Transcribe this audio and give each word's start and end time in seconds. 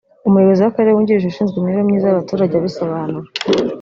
Umuyobozi 0.27 0.61
w’akarere 0.61 0.93
wungirije 0.93 1.27
ushinzwe 1.27 1.55
imibereho 1.57 1.87
myiza 1.89 2.05
y’abaturage 2.07 2.53
abisobanura 2.55 3.27